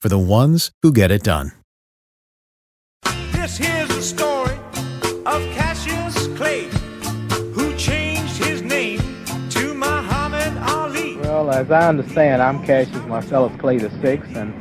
for 0.00 0.08
the 0.08 0.18
ones 0.18 0.70
who 0.82 0.92
get 0.92 1.10
it 1.10 1.22
done. 1.22 1.52
This 3.32 3.56
here's 3.56 3.88
the 3.88 4.02
story 4.02 4.56
of 5.26 5.42
Cassius 5.54 6.26
Clay, 6.36 6.68
who 7.52 7.74
changed 7.76 8.36
his 8.36 8.62
name 8.62 9.00
to 9.50 9.74
Muhammad 9.74 10.56
Ali. 10.58 11.16
Well, 11.16 11.50
as 11.50 11.70
I 11.70 11.88
understand, 11.88 12.42
I'm 12.42 12.64
Cassius 12.64 13.04
Marcellus 13.06 13.58
Clay 13.60 13.78
VI, 13.78 14.22
and 14.34 14.52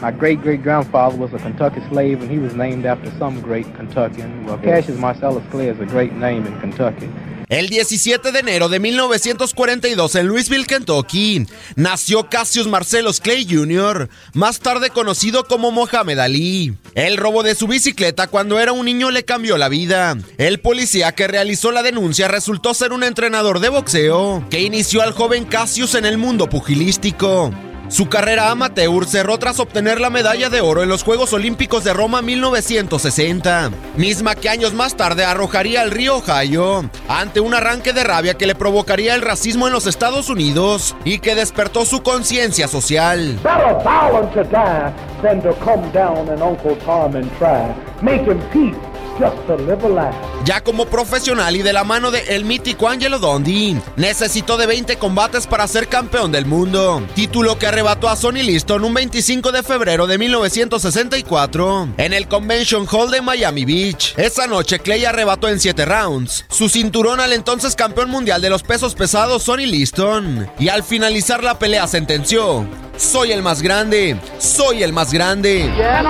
my 0.00 0.10
great 0.10 0.42
great 0.42 0.62
grandfather 0.62 1.16
was 1.16 1.32
a 1.32 1.38
Kentucky 1.38 1.80
slave, 1.88 2.22
and 2.22 2.30
he 2.30 2.38
was 2.38 2.54
named 2.54 2.86
after 2.86 3.10
some 3.18 3.40
great 3.40 3.66
Kentuckian. 3.76 4.44
Well, 4.46 4.58
Cassius 4.58 4.98
Marcellus 4.98 5.44
Clay 5.50 5.68
is 5.68 5.80
a 5.80 5.86
great 5.86 6.12
name 6.12 6.46
in 6.46 6.58
Kentucky. 6.60 7.08
El 7.48 7.68
17 7.68 8.32
de 8.32 8.40
enero 8.40 8.68
de 8.68 8.80
1942 8.80 10.16
en 10.16 10.26
Louisville, 10.26 10.66
Kentucky, 10.66 11.46
nació 11.76 12.28
Cassius 12.28 12.66
Marcellus 12.66 13.20
Clay 13.20 13.46
Jr., 13.48 14.08
más 14.32 14.58
tarde 14.58 14.90
conocido 14.90 15.44
como 15.44 15.70
Mohamed 15.70 16.18
Ali. 16.18 16.74
El 16.94 17.16
robo 17.16 17.44
de 17.44 17.54
su 17.54 17.68
bicicleta 17.68 18.26
cuando 18.26 18.58
era 18.58 18.72
un 18.72 18.84
niño 18.84 19.12
le 19.12 19.24
cambió 19.24 19.58
la 19.58 19.68
vida. 19.68 20.16
El 20.38 20.58
policía 20.58 21.12
que 21.12 21.28
realizó 21.28 21.70
la 21.70 21.84
denuncia 21.84 22.26
resultó 22.26 22.74
ser 22.74 22.92
un 22.92 23.04
entrenador 23.04 23.60
de 23.60 23.68
boxeo 23.68 24.44
que 24.50 24.62
inició 24.62 25.02
al 25.02 25.12
joven 25.12 25.44
Cassius 25.44 25.94
en 25.94 26.04
el 26.04 26.18
mundo 26.18 26.48
pugilístico. 26.48 27.52
Su 27.88 28.08
carrera 28.08 28.50
amateur 28.50 29.06
cerró 29.06 29.38
tras 29.38 29.60
obtener 29.60 30.00
la 30.00 30.10
medalla 30.10 30.50
de 30.50 30.60
oro 30.60 30.82
en 30.82 30.88
los 30.88 31.04
Juegos 31.04 31.32
Olímpicos 31.32 31.84
de 31.84 31.92
Roma 31.92 32.20
1960, 32.20 33.70
misma 33.96 34.34
que 34.34 34.48
años 34.48 34.74
más 34.74 34.96
tarde 34.96 35.24
arrojaría 35.24 35.82
al 35.82 35.92
río 35.92 36.16
Ohio, 36.16 36.90
ante 37.08 37.38
un 37.38 37.54
arranque 37.54 37.92
de 37.92 38.02
rabia 38.02 38.34
que 38.34 38.46
le 38.46 38.56
provocaría 38.56 39.14
el 39.14 39.22
racismo 39.22 39.68
en 39.68 39.72
los 39.72 39.86
Estados 39.86 40.28
Unidos 40.28 40.96
y 41.04 41.20
que 41.20 41.36
despertó 41.36 41.84
su 41.84 42.02
conciencia 42.02 42.66
social. 42.66 43.38
Just 49.18 49.46
to 49.46 49.56
live 49.56 49.82
a 49.82 49.88
life. 49.88 50.25
Ya 50.44 50.60
como 50.62 50.86
profesional 50.86 51.56
y 51.56 51.62
de 51.62 51.72
la 51.72 51.84
mano 51.84 52.10
de 52.10 52.20
el 52.36 52.44
mítico 52.44 52.88
Angelo 52.88 53.18
Dondi, 53.18 53.76
necesitó 53.96 54.56
de 54.56 54.66
20 54.66 54.96
combates 54.96 55.46
para 55.46 55.66
ser 55.66 55.88
campeón 55.88 56.30
del 56.30 56.46
mundo, 56.46 57.02
título 57.14 57.58
que 57.58 57.66
arrebató 57.66 58.08
a 58.08 58.16
Sonny 58.16 58.42
Liston 58.42 58.84
un 58.84 58.94
25 58.94 59.50
de 59.50 59.62
febrero 59.62 60.06
de 60.06 60.18
1964 60.18 61.88
en 61.96 62.12
el 62.12 62.28
Convention 62.28 62.86
Hall 62.90 63.10
de 63.10 63.22
Miami 63.22 63.64
Beach. 63.64 64.14
Esa 64.16 64.46
noche 64.46 64.78
Clay 64.78 65.04
arrebató 65.04 65.48
en 65.48 65.58
7 65.58 65.84
rounds 65.84 66.44
su 66.48 66.68
cinturón 66.68 67.20
al 67.20 67.32
entonces 67.32 67.74
campeón 67.74 68.10
mundial 68.10 68.40
de 68.40 68.50
los 68.50 68.62
pesos 68.62 68.94
pesados 68.94 69.42
Sonny 69.42 69.66
Liston 69.66 70.48
y 70.58 70.68
al 70.68 70.82
finalizar 70.82 71.42
la 71.42 71.58
pelea 71.58 71.86
sentenció 71.86 72.66
soy 72.96 73.32
el 73.32 73.42
más 73.42 73.60
grande, 73.62 74.16
soy 74.38 74.82
el 74.82 74.92
más 74.92 75.12
grande. 75.12 75.70
Yeah, 75.76 76.02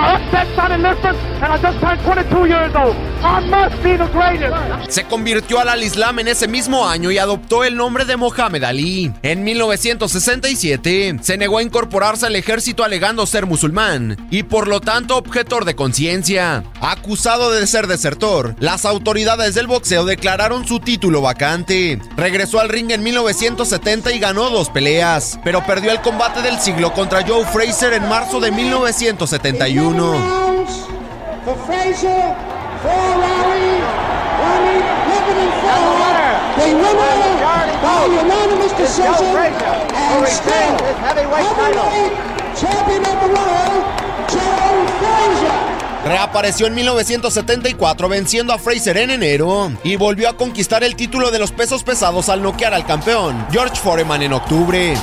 and 4.17 4.17
I 4.17 4.17
upset 4.17 4.17
Sonny 4.17 4.17
Liston, 4.17 4.17
and 4.17 4.17
I 4.17 4.17
just 4.17 4.17
turned 4.17 4.17
22 4.17 4.17
years 4.17 4.17
old. 4.17 4.17
I 4.17 4.17
must 4.17 4.17
be 4.17 4.17
the 4.17 4.25
greatest. 4.47 4.57
Se 4.89 5.03
convirtió 5.03 5.59
al 5.59 5.83
Islam 5.83 6.19
en 6.19 6.27
ese 6.27 6.47
mismo 6.47 6.87
año 6.87 7.11
y 7.11 7.17
adoptó 7.17 7.63
el 7.63 7.75
nombre 7.75 8.05
de 8.05 8.17
Mohamed 8.17 8.63
Ali. 8.63 9.11
En 9.21 9.43
1967 9.43 11.17
se 11.21 11.37
negó 11.37 11.57
a 11.57 11.63
incorporarse 11.63 12.25
al 12.25 12.35
ejército 12.35 12.83
alegando 12.83 13.25
ser 13.25 13.45
musulmán 13.45 14.17
y 14.31 14.43
por 14.43 14.67
lo 14.67 14.81
tanto 14.81 15.17
objetor 15.17 15.65
de 15.65 15.75
conciencia. 15.75 16.63
Acusado 16.81 17.51
de 17.51 17.67
ser 17.67 17.87
desertor, 17.87 18.55
las 18.59 18.85
autoridades 18.85 19.55
del 19.55 19.67
boxeo 19.67 20.05
declararon 20.05 20.67
su 20.67 20.79
título 20.79 21.21
vacante. 21.21 21.99
Regresó 22.15 22.59
al 22.59 22.69
ring 22.69 22.91
en 22.91 23.03
1970 23.03 24.11
y 24.13 24.19
ganó 24.19 24.49
dos 24.49 24.69
peleas, 24.69 25.39
pero 25.43 25.65
perdió 25.65 25.91
el 25.91 26.01
combate 26.01 26.41
del 26.41 26.59
siglo 26.59 26.93
contra 26.93 27.25
Joe 27.27 27.45
Fraser 27.45 27.93
en 27.93 28.07
marzo 28.07 28.39
de 28.39 28.51
1971. 28.51 30.67
For 31.45 31.55
Frazier, 31.65 32.35
for 32.81 32.91
Raleigh, 32.91 33.81
Raleigh, 34.39 34.83
11 35.07 35.39
and 35.39 35.51
4. 36.67 36.73
The 36.73 36.75
winner 36.75 37.47
by 37.81 38.05
unanimous 38.09 38.73
decision 38.77 39.35
and 39.95 40.27
still 40.27 40.77
heavyweight 40.99 42.17
champion 42.55 43.05
of 43.05 43.17
the 43.21 43.27
world, 43.27 43.83
Joe 44.27 44.87
Frazier. 44.99 45.77
Reapareció 46.05 46.67
en 46.67 46.75
1974 46.75 48.09
venciendo 48.09 48.53
a 48.53 48.57
Fraser 48.57 48.97
en 48.97 49.11
enero 49.11 49.71
y 49.83 49.97
volvió 49.97 50.29
a 50.29 50.37
conquistar 50.37 50.83
el 50.83 50.95
título 50.95 51.31
de 51.31 51.39
los 51.39 51.51
pesos 51.51 51.83
pesados 51.83 52.29
al 52.29 52.41
noquear 52.41 52.73
al 52.73 52.85
campeón 52.85 53.45
George 53.51 53.75
Foreman 53.75 54.23
en 54.23 54.33
octubre. 54.33 54.95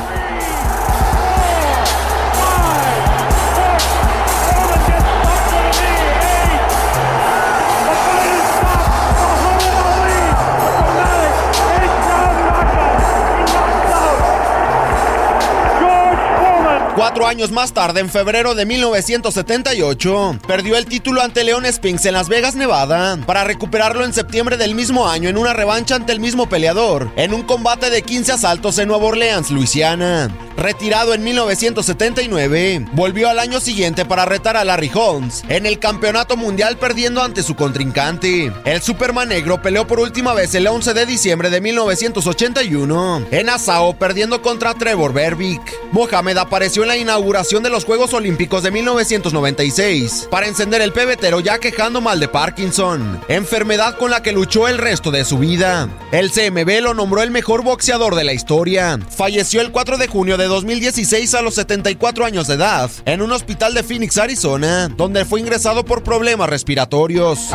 Años 17.26 17.52
más 17.52 17.72
tarde, 17.72 18.00
en 18.00 18.10
febrero 18.10 18.54
de 18.54 18.66
1978, 18.66 20.40
perdió 20.46 20.76
el 20.76 20.84
título 20.84 21.22
ante 21.22 21.42
Leon 21.42 21.64
Spinks 21.64 22.04
en 22.04 22.12
Las 22.12 22.28
Vegas, 22.28 22.54
Nevada, 22.54 23.16
para 23.24 23.44
recuperarlo 23.44 24.04
en 24.04 24.12
septiembre 24.12 24.58
del 24.58 24.74
mismo 24.74 25.08
año 25.08 25.30
en 25.30 25.38
una 25.38 25.54
revancha 25.54 25.96
ante 25.96 26.12
el 26.12 26.20
mismo 26.20 26.50
peleador, 26.50 27.10
en 27.16 27.32
un 27.32 27.42
combate 27.42 27.88
de 27.88 28.02
15 28.02 28.32
asaltos 28.32 28.78
en 28.78 28.88
Nueva 28.88 29.06
Orleans, 29.06 29.50
Luisiana. 29.50 30.30
Retirado 30.56 31.14
en 31.14 31.24
1979, 31.24 32.86
volvió 32.92 33.28
al 33.28 33.40
año 33.40 33.58
siguiente 33.58 34.04
para 34.04 34.24
retar 34.24 34.56
a 34.56 34.64
Larry 34.64 34.90
Holmes 34.94 35.42
en 35.48 35.66
el 35.66 35.80
campeonato 35.80 36.36
mundial 36.36 36.76
perdiendo 36.76 37.22
ante 37.22 37.42
su 37.42 37.56
contrincante. 37.56 38.52
El 38.64 38.80
Superman 38.80 39.30
negro 39.30 39.60
peleó 39.60 39.86
por 39.86 39.98
última 39.98 40.32
vez 40.32 40.54
el 40.54 40.68
11 40.68 40.94
de 40.94 41.06
diciembre 41.06 41.50
de 41.50 41.60
1981 41.60 43.26
en 43.32 43.48
Asao 43.48 43.98
perdiendo 43.98 44.42
contra 44.42 44.74
Trevor 44.74 45.12
Berbick. 45.12 45.60
Mohamed 45.90 46.36
apareció 46.36 46.82
en 46.82 46.88
la 46.88 46.96
inauguración 47.14 47.62
de 47.62 47.70
los 47.70 47.84
Juegos 47.84 48.12
Olímpicos 48.12 48.64
de 48.64 48.72
1996 48.72 50.26
para 50.32 50.48
encender 50.48 50.82
el 50.82 50.90
pebetero 50.90 51.38
ya 51.38 51.60
quejando 51.60 52.00
mal 52.00 52.18
de 52.18 52.26
Parkinson, 52.26 53.20
enfermedad 53.28 53.96
con 53.96 54.10
la 54.10 54.20
que 54.20 54.32
luchó 54.32 54.66
el 54.66 54.78
resto 54.78 55.12
de 55.12 55.24
su 55.24 55.38
vida. 55.38 55.88
El 56.10 56.32
CMB 56.32 56.82
lo 56.82 56.92
nombró 56.92 57.22
el 57.22 57.30
mejor 57.30 57.62
boxeador 57.62 58.16
de 58.16 58.24
la 58.24 58.32
historia. 58.32 58.98
Falleció 59.10 59.60
el 59.60 59.70
4 59.70 59.96
de 59.96 60.08
junio 60.08 60.36
de 60.36 60.46
2016 60.46 61.36
a 61.36 61.42
los 61.42 61.54
74 61.54 62.24
años 62.24 62.48
de 62.48 62.54
edad 62.54 62.90
en 63.04 63.22
un 63.22 63.30
hospital 63.30 63.74
de 63.74 63.84
Phoenix, 63.84 64.18
Arizona, 64.18 64.88
donde 64.88 65.24
fue 65.24 65.38
ingresado 65.38 65.84
por 65.84 66.02
problemas 66.02 66.48
respiratorios. 66.48 67.52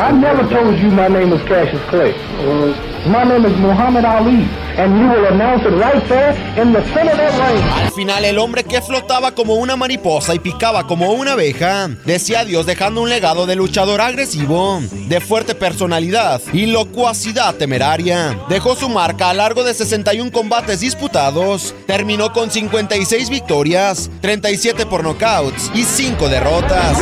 My 3.06 3.24
name 3.24 3.46
is 3.46 3.56
Muhammad 3.56 4.04
Ali, 4.04 4.46
and 4.76 4.98
you 4.98 5.08
will 5.08 5.24
announce 5.32 5.64
it 5.64 5.72
right 5.72 6.06
there 6.06 6.32
in 6.60 6.74
the 6.74 6.82
center 6.92 7.12
of 7.12 7.16
that 7.16 7.50
ring. 7.50 7.62
Al 7.86 7.90
final, 7.92 8.24
el 8.26 8.38
hombre 8.38 8.62
que 8.62 8.82
flotaba 8.82 9.32
como 9.32 9.54
una 9.54 9.74
mariposa 9.74 10.34
y 10.34 10.38
picaba 10.38 10.86
como 10.86 11.10
una 11.12 11.32
abeja, 11.32 11.88
decía 12.04 12.40
adiós 12.40 12.66
dejando 12.66 13.00
un 13.00 13.08
legado 13.08 13.46
de 13.46 13.56
luchador 13.56 14.02
agresivo, 14.02 14.80
de 15.08 15.20
fuerte 15.20 15.54
personalidad 15.54 16.42
y 16.52 16.66
locuacidad 16.66 17.54
temeraria. 17.54 18.38
Dejó 18.50 18.76
su 18.76 18.90
marca 18.90 19.30
a 19.30 19.34
largo 19.34 19.64
de 19.64 19.72
61 19.72 20.30
combates 20.30 20.80
disputados, 20.80 21.74
terminó 21.86 22.34
con 22.34 22.50
56 22.50 23.30
victorias, 23.30 24.10
37 24.20 24.84
por 24.84 25.02
knockouts 25.02 25.70
y 25.74 25.84
5 25.84 26.28
derrotas. 26.28 26.98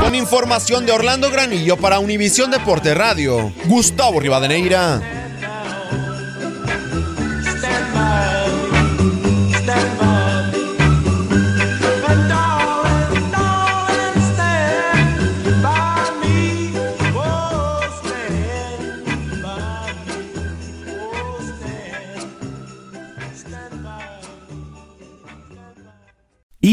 Con 0.00 0.14
información 0.14 0.86
de 0.86 0.92
Orlando 0.92 1.30
Granillo 1.30 1.76
para 1.76 1.98
Univisión 1.98 2.50
Deporte 2.50 2.94
Radio, 2.94 3.52
Gustavo 3.66 4.20
Rivadeneira. 4.20 5.21